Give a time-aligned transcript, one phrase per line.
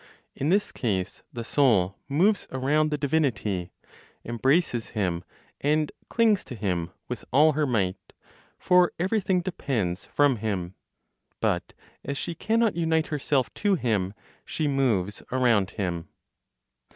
[0.35, 3.71] In this case, the Soul moves around the divinity,
[4.25, 5.23] embraces Him,
[5.59, 8.13] and clings to Him with all her might;
[8.57, 10.73] for everything depends from Him.
[11.39, 16.09] But, as she cannot unite herself to Him, she moves around Him.